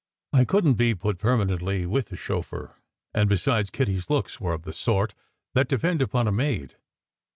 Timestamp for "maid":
6.31-6.75